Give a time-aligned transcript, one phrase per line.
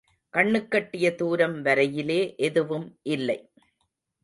[0.33, 2.35] கண்ணுக்கெட்டிய தூரம் வரையிலே
[2.37, 3.39] எதுவும் இல்லை.